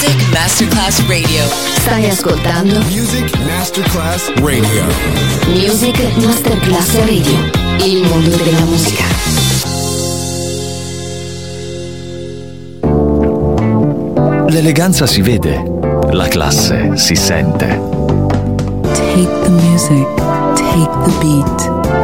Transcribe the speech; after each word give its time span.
Music 0.00 0.32
Masterclass 0.32 1.00
Radio. 1.08 1.44
Stai 1.80 2.08
ascoltando 2.08 2.78
Music 2.82 3.36
Masterclass 3.38 4.28
Radio. 4.36 4.84
Music 5.48 5.98
Masterclass 6.24 6.94
Radio. 6.98 7.50
Il 7.84 8.06
mondo 8.06 8.36
della 8.36 8.60
musica. 8.60 9.04
L'eleganza 14.46 15.04
si 15.08 15.20
vede, 15.20 15.64
la 16.12 16.28
classe 16.28 16.96
si 16.96 17.16
sente. 17.16 17.66
Take 18.92 19.40
the 19.42 19.50
music, 19.50 20.06
take 20.54 20.88
the 21.02 21.12
beat 21.18 21.77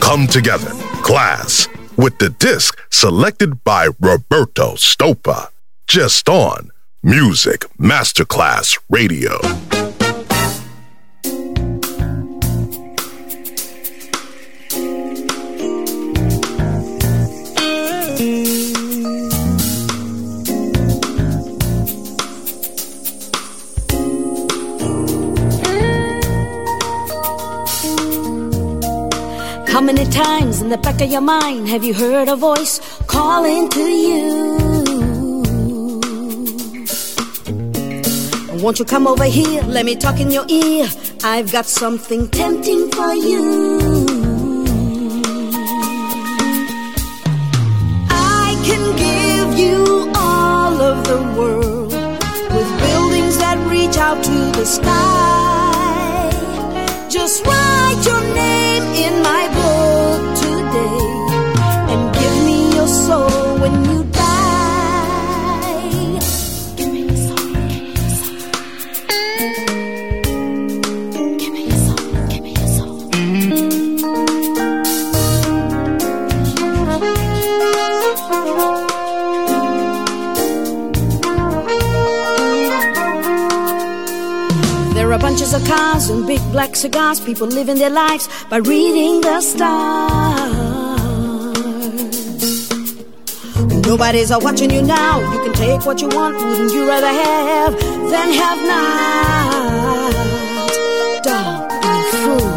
Come 0.00 0.26
together. 0.26 0.70
Class 1.02 1.68
with 1.98 2.18
the 2.18 2.30
disc 2.30 2.80
selected 2.90 3.62
by 3.62 3.88
Roberto 4.00 4.72
Stoppa. 4.74 5.48
Just 5.86 6.30
on 6.30 6.70
Music 7.02 7.66
Masterclass 7.78 8.78
Radio. 8.88 9.77
Times 29.78 30.60
in 30.60 30.70
the 30.70 30.78
back 30.78 31.00
of 31.00 31.08
your 31.08 31.20
mind 31.20 31.68
have 31.68 31.84
you 31.84 31.94
heard 31.94 32.28
a 32.28 32.34
voice 32.34 32.80
calling 33.06 33.68
to 33.68 33.80
you? 33.80 34.58
Won't 38.60 38.80
you 38.80 38.84
come 38.84 39.06
over 39.06 39.24
here? 39.24 39.62
Let 39.62 39.84
me 39.84 39.94
talk 39.94 40.18
in 40.18 40.32
your 40.32 40.46
ear. 40.48 40.88
I've 41.22 41.52
got 41.52 41.66
something 41.66 42.28
tempting 42.28 42.90
for 42.90 43.14
you. 43.14 44.04
I 48.10 48.60
can 48.68 48.84
give 49.06 49.58
you 49.62 50.10
all 50.16 50.74
of 50.90 51.06
the 51.06 51.20
world 51.38 51.92
with 52.54 52.70
buildings 52.80 53.38
that 53.38 53.58
reach 53.70 53.96
out 53.96 54.24
to 54.24 54.38
the 54.58 54.66
sky. 54.66 56.30
Just 57.08 57.46
write 57.46 58.02
your 58.04 58.22
name 58.34 58.82
in 59.06 59.22
my 59.22 59.57
bunches 85.28 85.52
of 85.52 85.64
cars 85.64 86.08
and 86.10 86.26
big 86.26 86.40
black 86.52 86.74
cigars. 86.74 87.20
People 87.20 87.46
living 87.46 87.78
their 87.78 87.90
lives 87.90 88.28
by 88.50 88.56
reading 88.58 89.20
the 89.20 89.40
stars. 89.40 90.68
Nobody's 93.86 94.30
watching 94.30 94.70
you 94.70 94.82
now. 94.82 95.20
You 95.32 95.40
can 95.44 95.52
take 95.54 95.86
what 95.86 96.00
you 96.00 96.08
want. 96.08 96.36
Wouldn't 96.36 96.72
you 96.72 96.86
rather 96.88 97.06
have 97.06 97.72
than 98.12 98.28
have 98.42 98.60
not? 98.72 100.12
Don't 101.28 101.68
be 101.68 101.76
a 101.82 102.12
fool. 102.20 102.48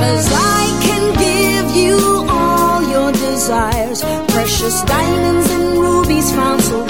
Cause 0.00 0.28
I 0.32 0.62
can 0.86 1.04
give 1.26 1.66
you 1.76 1.96
all 2.28 2.82
your 2.94 3.12
desires. 3.12 4.02
Precious 4.32 4.82
diamonds 4.82 5.50
and 5.50 5.78
rubies 5.78 6.30
found 6.32 6.62
so 6.62 6.89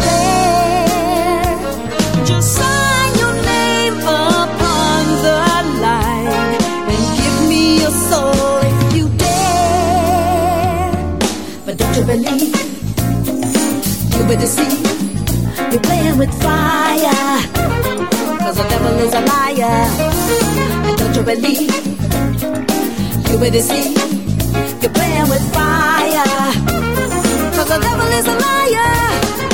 You 14.31 14.37
better 14.37 14.47
see 14.47 14.83
you're 15.73 15.81
playing 15.81 16.17
with 16.17 16.33
fire. 16.41 17.43
Cause 18.39 18.57
the 18.59 18.67
devil 18.71 18.97
is 19.01 19.13
a 19.13 19.23
liar. 19.23 19.89
And 20.87 20.99
don't 20.99 21.17
you 21.17 21.23
believe? 21.25 21.75
You 23.29 23.39
better 23.39 23.61
see 23.61 23.93
you're 24.81 24.93
playing 24.93 25.29
with 25.31 25.53
fire. 25.53 26.53
Cause 27.57 27.69
the 27.71 27.79
devil 27.83 28.07
is 28.07 28.27
a 28.29 28.37
liar. 28.39 29.50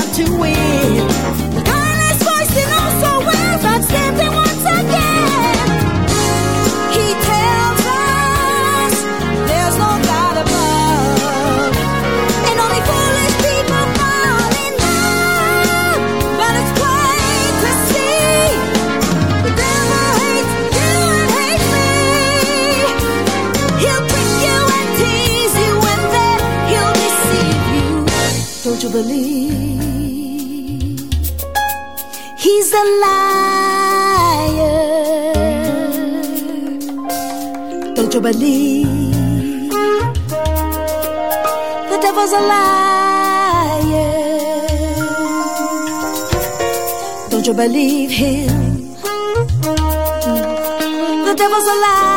To 0.00 0.24
win, 0.38 0.59
Believe? 38.22 39.70
The 41.88 41.98
devil's 42.02 42.32
a 42.32 42.40
liar. 42.52 44.10
Don't 47.30 47.46
you 47.46 47.54
believe 47.54 48.10
him? 48.10 48.94
The 51.24 51.34
devil's 51.34 51.66
a 51.66 51.76
liar. 51.86 52.10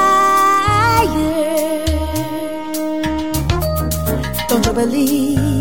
Don't 4.50 4.66
you 4.66 4.74
believe? 4.74 5.53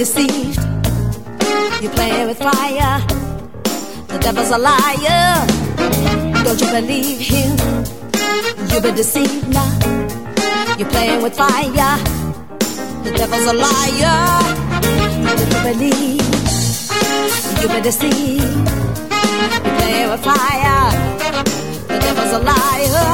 Deceived. 0.00 0.56
You're 1.82 1.92
playing 1.92 2.26
with 2.28 2.38
fire. 2.38 2.94
The 4.08 4.18
devil's 4.18 4.50
a 4.50 4.56
liar. 4.56 5.46
Don't 6.42 6.58
you 6.58 6.70
believe 6.78 7.20
him? 7.20 7.50
You've 8.70 8.82
been 8.82 8.94
deceived 8.94 9.46
now. 9.50 9.70
You're 10.78 10.88
playing 10.88 11.22
with 11.22 11.36
fire. 11.36 11.98
The 13.04 13.12
devil's 13.14 13.46
a 13.52 13.56
liar. 13.66 14.20
Don't 15.36 15.52
you 15.54 15.60
believe? 15.68 16.22
You've 17.60 17.72
been 17.74 17.82
deceived. 17.82 18.68
You're 19.64 19.78
playing 19.80 20.10
with 20.12 20.24
fire. 20.24 20.82
The 21.88 21.98
devil's 22.06 22.32
a 22.38 22.42
liar. 22.52 23.08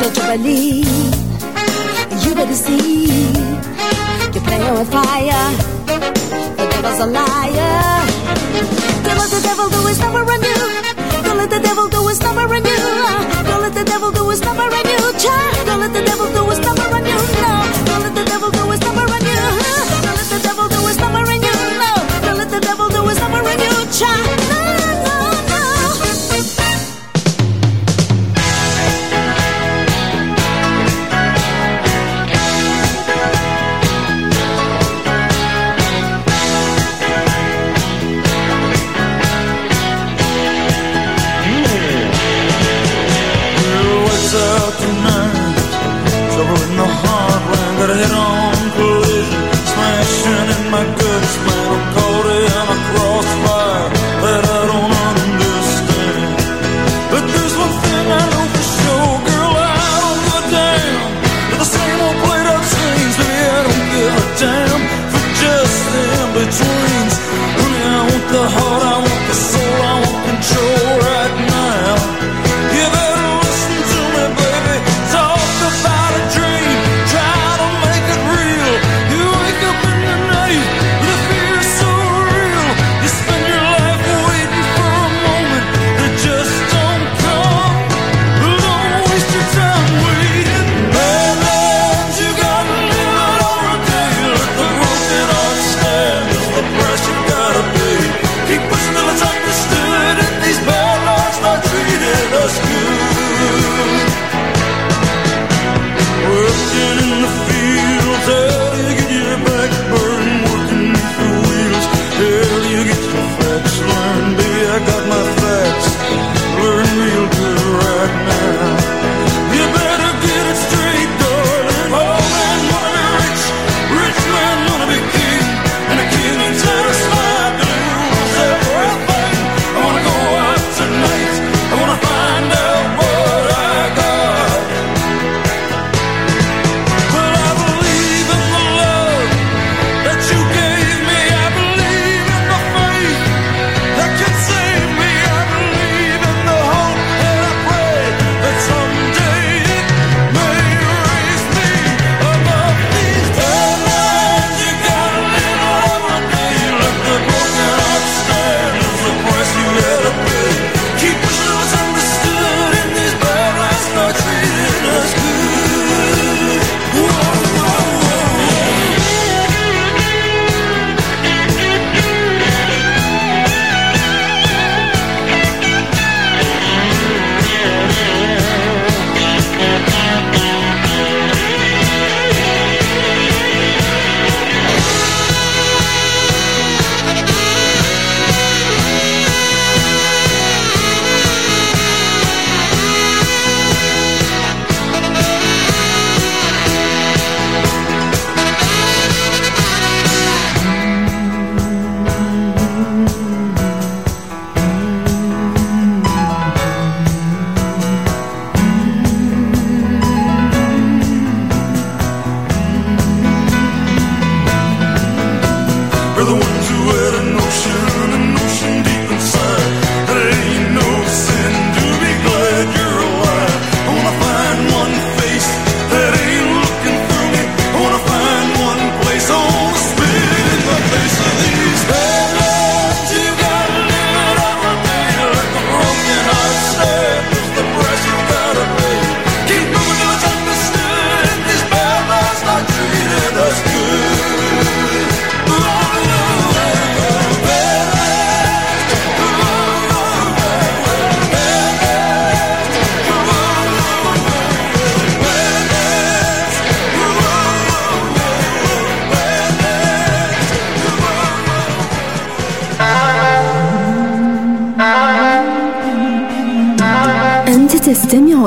Don't 0.00 0.16
you 0.18 0.26
believe? 0.34 1.14
You've 2.24 2.34
been 2.34 2.48
deceived. 2.48 3.47
You're 4.58 4.74
with 4.78 4.90
fire. 4.90 5.44
The 6.58 6.66
devil's 6.72 7.00
a 7.00 7.06
liar. 7.06 7.78
Don't 9.04 9.18
let 9.22 9.30
the 9.30 9.40
devil 9.48 9.68
do 9.70 9.80
his 9.86 9.98
number 10.00 10.22
on 10.34 10.40
you. 10.42 10.58
Don't 11.24 11.38
let 11.38 11.50
the 11.50 11.60
devil 11.60 11.86
do 11.88 12.06
his 12.08 12.20
number 12.20 12.42
on 12.42 12.64
you. 12.70 12.82
Don't 13.48 13.62
let 13.62 13.74
the 13.74 13.84
devil 13.84 14.10
do 14.10 14.28
his 14.30 14.40
number 14.40 14.62
on 14.62 14.84
you. 14.92 14.98
Don't 15.66 15.80
let 15.80 15.92
the 15.92 16.02
devil 16.04 16.26
do 16.32 16.37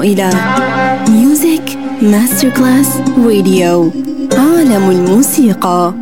إلى 0.02 0.30
ميوزك 1.10 1.78
ماستر 2.02 2.50
كلاس 2.50 2.90
راديو 3.26 3.92
عالم 4.38 4.90
الموسيقى. 4.90 5.94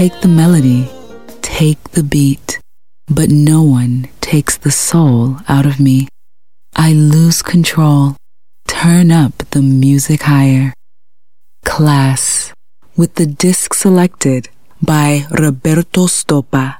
take 0.00 0.22
the 0.22 0.28
melody, 0.28 0.88
take 1.42 1.90
the 1.90 2.02
beat, 2.02 2.58
but 3.06 3.28
no 3.28 3.62
one 3.62 4.08
takes 4.22 4.56
the 4.56 4.70
soul 4.70 5.36
out 5.46 5.66
of 5.66 5.78
me. 5.78 6.08
I 6.74 6.94
lose 6.94 7.42
control, 7.42 8.16
turn 8.66 9.10
up 9.10 9.34
the 9.50 9.60
music 9.60 10.22
higher. 10.22 10.72
Class, 11.66 12.50
with 12.96 13.16
the 13.16 13.26
disc 13.26 13.74
selected 13.74 14.48
by 14.80 15.26
Roberto 15.38 16.06
Stoppa. 16.06 16.78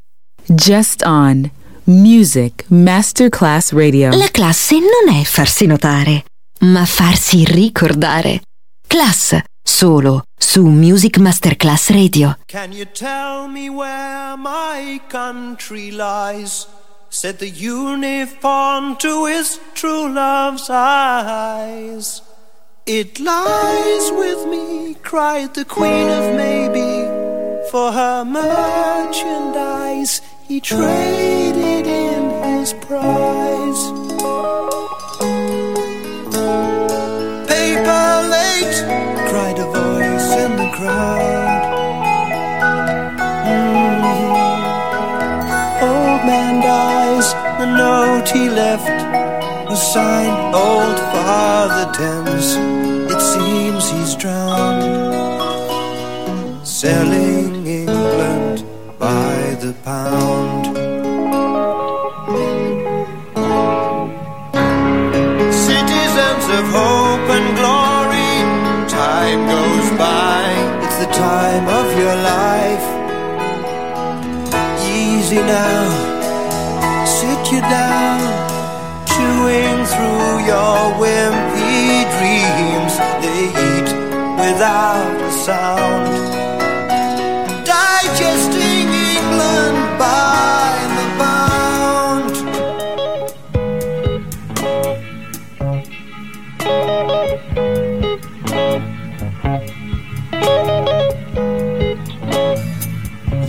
Just 0.49 1.03
on 1.03 1.51
Music 1.85 2.65
Masterclass 2.71 3.75
Radio. 3.75 4.17
La 4.17 4.31
classe 4.31 4.79
non 4.79 5.15
è 5.15 5.25
farsi 5.25 5.67
notare, 5.67 6.25
ma 6.61 6.87
farsi 6.87 7.45
ricordare. 7.45 8.41
Class 8.89 9.39
solo 9.71 10.25
su 10.37 10.67
Music 10.67 11.19
Masterclass 11.19 11.91
Radio. 11.91 12.37
Can 12.47 12.73
you 12.73 12.85
tell 12.85 13.47
me 13.49 13.71
where 13.71 14.37
my 14.37 15.01
country 15.09 15.93
lies? 15.93 16.67
Said 17.09 17.39
the 17.39 17.49
uniform 17.49 18.97
to 18.97 19.27
his 19.27 19.61
true 19.75 20.13
love's 20.13 20.69
eyes. 20.69 22.23
It 22.85 23.21
lies 23.21 24.11
with 24.13 24.47
me, 24.49 24.97
cried 25.03 25.55
the 25.55 25.65
Queen 25.65 26.09
of 26.09 26.35
Maybe, 26.35 27.07
for 27.71 27.93
her 27.93 28.25
merchandise 28.25 30.21
he 30.49 30.61
traded 30.61 31.87
in 31.87 32.31
his 32.43 32.73
prize. 32.75 33.60
Crowd. 40.81 41.63
Mhm. 43.47 44.03
Old 45.89 46.23
man 46.31 46.55
dies, 46.63 47.29
the 47.59 47.67
note 47.83 48.29
he 48.37 48.49
left 48.49 48.99
was 49.69 49.83
signed 49.95 50.39
Old 50.55 50.99
Father 51.13 51.87
Thames. 51.99 52.49
It 53.13 53.21
seems 53.35 53.83
he's 53.95 54.15
drowned, 54.23 54.85
selling 56.65 57.67
England 57.67 58.65
by 58.99 59.35
the 59.63 59.73
pound. 59.85 60.70
Easy 75.41 75.47
now, 75.47 77.07
sit 77.07 77.53
you 77.53 77.61
down, 77.61 78.21
chewing 79.07 79.87
through 79.87 80.45
your 80.45 80.77
wimpy 81.01 82.05
dreams. 82.15 82.95
They 83.23 83.49
eat 83.49 83.89
without 84.37 85.17
a 85.23 85.33
sound 85.33 86.20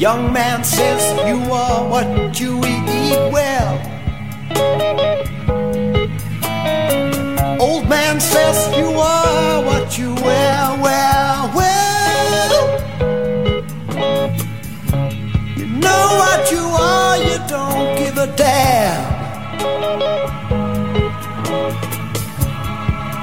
Young 0.02 0.34
man 0.34 0.64
says 0.64 1.04
you 1.28 1.38
are 1.54 1.88
what 1.88 2.40
you 2.40 2.58
eat 2.66 3.32
well. 3.32 3.78
Old 7.62 7.88
man 7.88 8.20
says 8.20 8.76
you 8.76 8.88
are 8.98 9.64
what 9.64 10.00
you 10.00 10.16
wear 10.16 10.58
well, 10.82 11.52
well. 11.54 12.82
You 15.56 15.68
know 15.68 16.06
what 16.24 16.52
you 16.52 16.66
are, 16.66 17.18
you 17.18 17.38
don't 17.48 17.96
give 18.00 18.18
a 18.18 18.26
damn. 18.36 19.06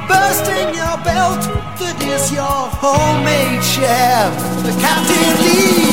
Bursting 0.07 0.77
your 0.79 0.97
belt, 1.03 1.43
that 1.81 1.99
is 2.07 2.31
your 2.31 2.61
homemade 2.81 3.65
chef. 3.65 4.33
The 4.63 4.71
captain 4.81 5.45
leads 5.45 5.89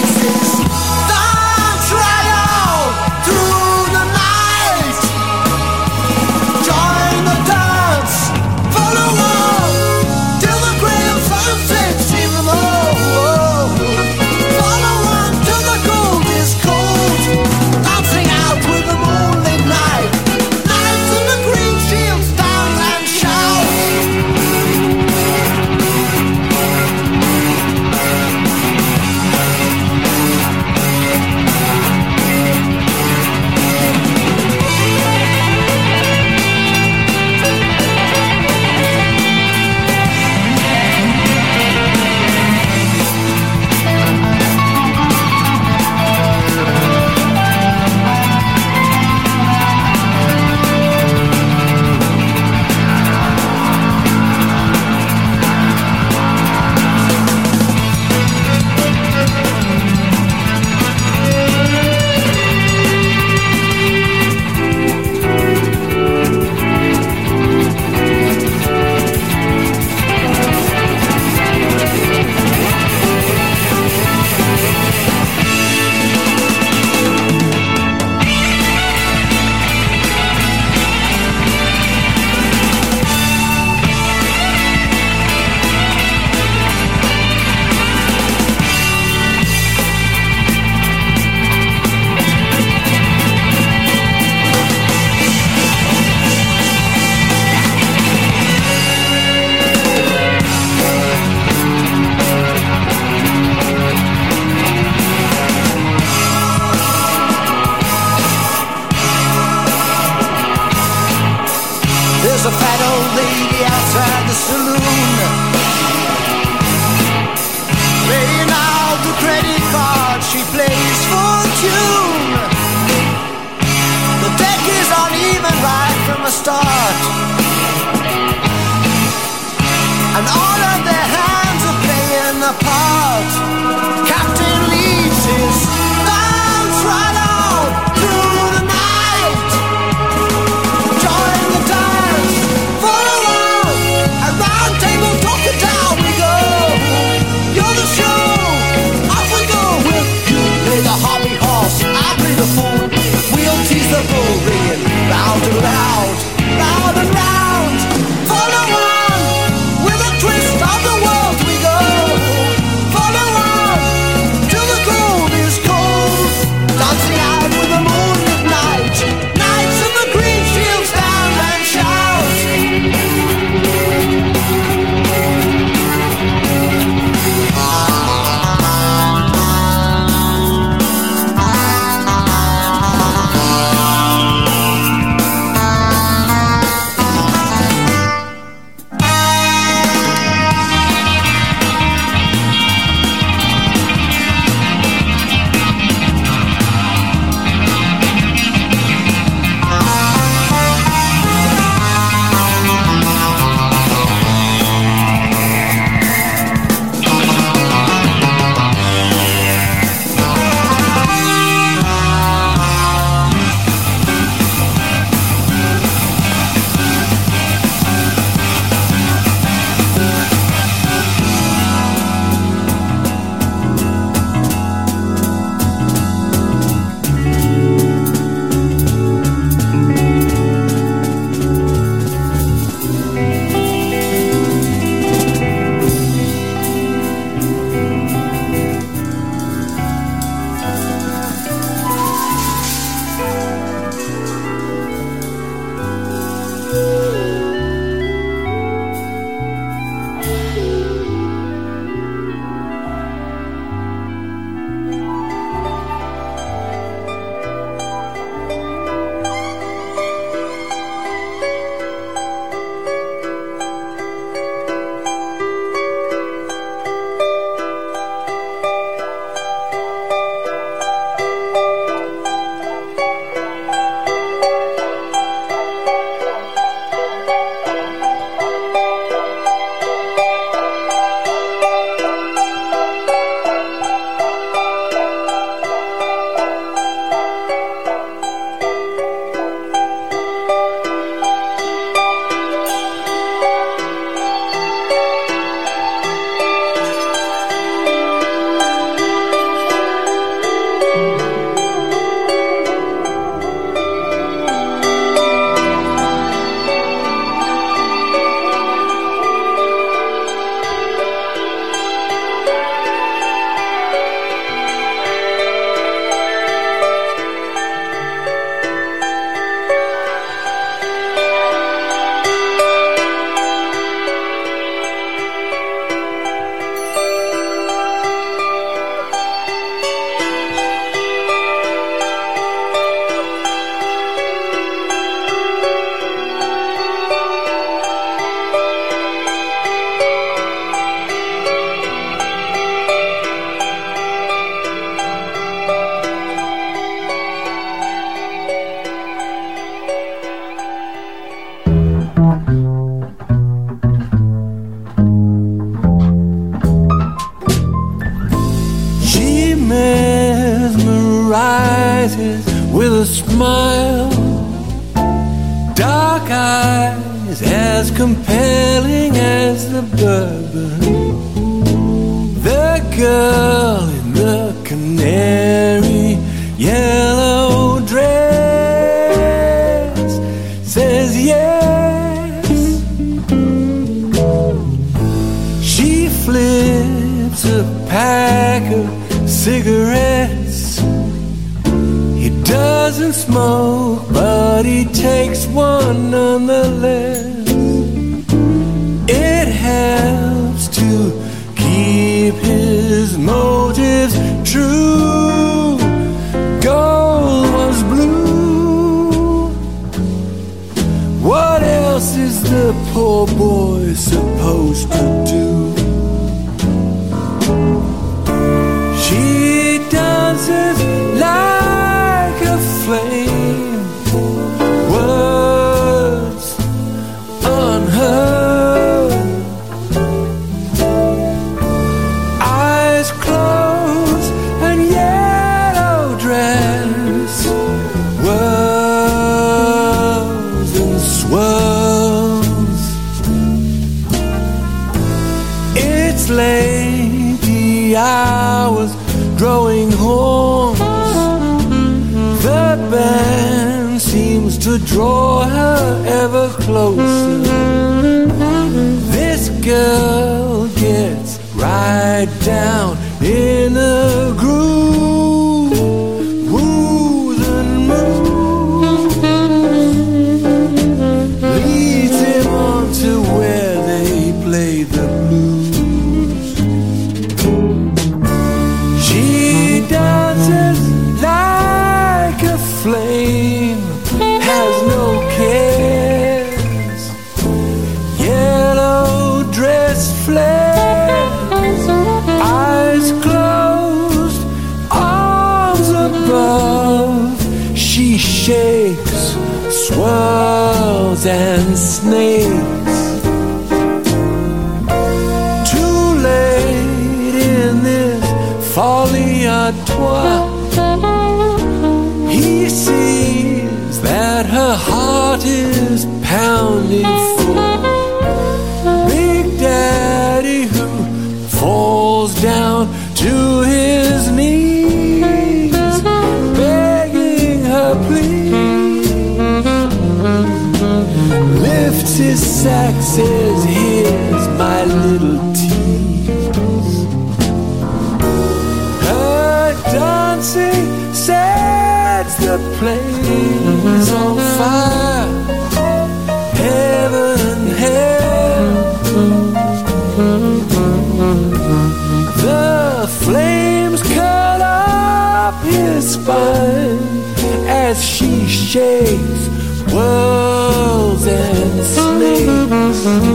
and 562.22 563.34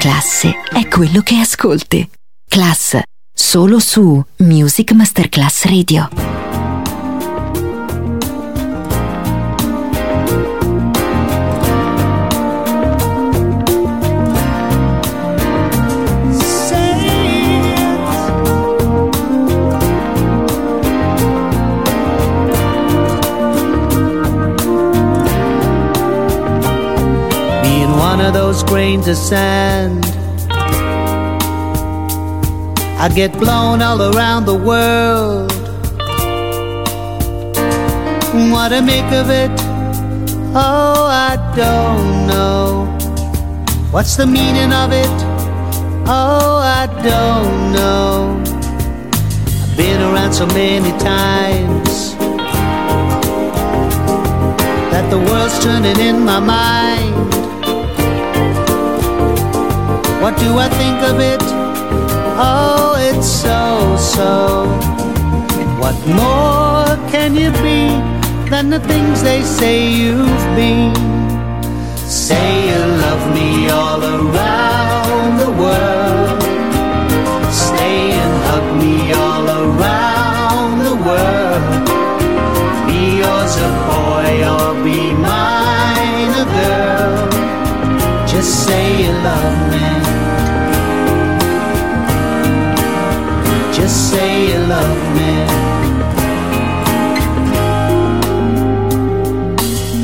Classe 0.00 0.54
è 0.72 0.88
quello 0.88 1.20
che 1.20 1.36
ascolti. 1.36 2.08
Class, 2.48 2.98
solo 3.30 3.78
su 3.78 4.24
Music 4.38 4.92
Masterclass 4.92 5.66
Radio. 5.66 6.49
Those 28.52 28.64
grains 28.64 29.06
of 29.06 29.16
sand. 29.16 30.04
I'd 32.98 33.12
get 33.14 33.32
blown 33.34 33.80
all 33.80 34.02
around 34.12 34.44
the 34.44 34.56
world. 34.56 35.52
What 38.50 38.70
to 38.70 38.82
make 38.82 39.12
of 39.12 39.30
it? 39.30 39.52
Oh, 40.52 41.06
I 41.28 41.36
don't 41.54 42.26
know. 42.26 42.86
What's 43.92 44.16
the 44.16 44.26
meaning 44.26 44.72
of 44.72 44.90
it? 44.92 45.16
Oh, 46.08 46.58
I 46.80 46.86
don't 47.04 47.72
know. 47.72 48.42
I've 49.62 49.76
been 49.76 50.00
around 50.00 50.32
so 50.32 50.46
many 50.46 50.90
times 50.98 52.16
that 54.90 55.08
the 55.08 55.18
world's 55.18 55.56
turning 55.62 56.00
in 56.00 56.24
my 56.24 56.40
mind. 56.40 56.79
What 60.30 60.38
do 60.38 60.58
I 60.58 60.68
think 60.68 61.02
of 61.10 61.18
it? 61.18 61.42
Oh, 62.38 62.94
it's 63.00 63.26
so, 63.26 63.96
so. 63.98 64.64
What 65.82 65.98
more 66.06 66.86
can 67.10 67.34
you 67.34 67.50
be 67.66 67.90
than 68.48 68.70
the 68.70 68.78
things 68.78 69.24
they 69.24 69.42
say 69.42 69.90
you've 69.90 70.46
been? 70.54 70.94
Say 71.96 72.68
you 72.70 72.78
love 73.06 73.24
me 73.34 73.70
all 73.70 74.00
around 74.04 75.38
the 75.40 75.50
world. 75.50 76.42
Stay 77.52 78.12
and 78.22 78.34
hug 78.46 78.66
me 78.78 79.12
all 79.12 79.46
around 79.64 80.78
the 80.88 80.96
world. 81.08 81.86
Be 82.86 83.18
yours 83.18 83.54
a 83.68 83.70
boy 83.90 84.32
or 84.54 84.84
be 84.84 85.12
mine 85.12 86.32
a 86.38 86.46
girl. 86.54 87.29
Just 88.30 88.64
say 88.64 89.02
you 89.02 89.12
love 89.28 89.58
me. 89.72 89.86
Just 93.74 94.10
say 94.10 94.52
you 94.52 94.58
love 94.66 95.00
me. 95.16 95.32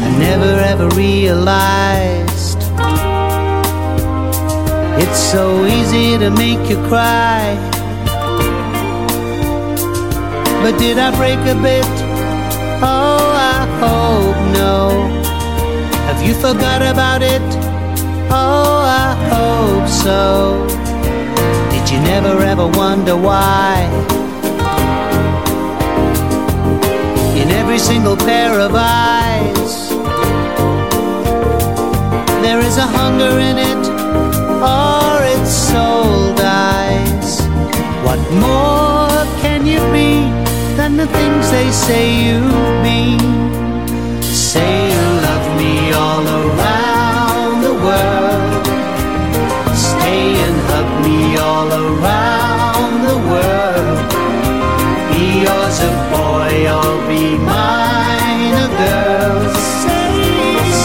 I 0.02 0.08
never 0.18 0.52
ever 0.72 0.88
realized 0.96 2.58
it's 5.00 5.18
so 5.18 5.64
easy 5.64 6.18
to 6.18 6.30
make 6.30 6.68
you 6.68 6.78
cry. 6.88 7.54
But 10.62 10.76
did 10.80 10.98
I 10.98 11.14
break 11.16 11.38
a 11.38 11.54
bit? 11.62 11.86
Oh, 12.82 13.30
I 13.54 13.58
hope 13.82 14.38
no. 14.52 14.88
Have 16.08 16.26
you 16.26 16.34
forgot 16.34 16.82
about 16.82 17.22
it? 17.22 17.65
Oh, 18.30 18.82
I 18.84 19.14
hope 19.32 19.88
so. 19.88 20.66
Did 21.70 21.90
you 21.90 22.00
never 22.00 22.42
ever 22.42 22.66
wonder 22.66 23.16
why? 23.16 23.88
In 27.40 27.50
every 27.50 27.78
single 27.78 28.16
pair 28.16 28.58
of 28.58 28.72
eyes, 28.74 29.90
there 32.42 32.60
is 32.60 32.76
a 32.78 32.86
hunger 32.98 33.38
in 33.38 33.58
it, 33.58 33.84
or 34.60 35.22
its 35.34 35.50
soul 35.50 36.34
dies. 36.34 37.40
What 38.06 38.20
more 38.46 39.24
can 39.42 39.66
you 39.66 39.80
be 39.92 40.30
than 40.76 40.96
the 40.96 41.06
things 41.06 41.50
they 41.50 41.70
say 41.70 42.04
you've 42.24 42.82
been? 42.82 43.20
Say 44.22 44.90
you 44.92 45.06
love 45.28 45.46
me 45.60 45.92
all 45.92 46.26
around 46.26 46.95
world. 47.86 48.66
Stay 49.88 50.26
and 50.46 50.58
hug 50.70 50.90
me 51.06 51.18
all 51.48 51.70
around 51.84 52.94
the 53.10 53.18
world. 53.30 53.98
Be 55.10 55.24
yours 55.46 55.78
a 55.90 55.92
boy 56.14 56.54
or 56.78 56.92
be 57.08 57.24
mine 57.52 58.54
a 58.66 58.68
girl. 58.82 59.38
Say, 59.82 60.12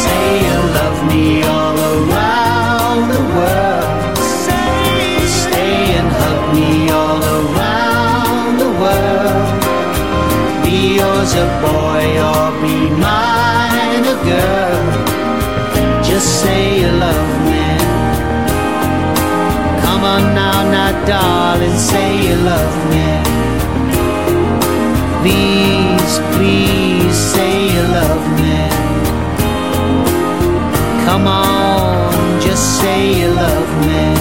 say 0.01 0.25
you 0.45 0.59
love 0.77 0.99
me 1.11 1.25
all 1.55 1.77
around 1.95 3.03
the 3.15 3.23
world. 3.37 4.17
Say, 4.45 5.25
stay 5.41 5.77
and 5.99 6.09
hug 6.21 6.41
me 6.55 6.69
all 7.01 7.21
around 7.39 8.51
the 8.63 8.71
world. 8.81 9.49
Be 10.63 10.77
yours 10.99 11.33
a 11.45 11.47
boy 11.65 12.05
or 12.29 12.47
be 12.61 12.75
mine 13.05 14.05
a 14.13 14.17
girl. 14.29 15.00
Say 16.21 16.81
you 16.81 16.91
love 16.91 17.31
me. 17.49 17.67
Come 19.83 20.03
on 20.03 20.23
now, 20.35 20.57
now, 20.75 21.05
darling, 21.05 21.77
say 21.77 22.27
you 22.27 22.35
love 22.35 22.75
me. 22.91 23.07
Please, 25.21 26.13
please 26.35 27.15
say 27.33 27.73
you 27.73 27.83
love 27.99 28.25
me. 28.39 28.59
Come 31.05 31.27
on, 31.27 32.41
just 32.41 32.79
say 32.79 33.19
you 33.19 33.29
love 33.33 33.69
me. 33.87 34.20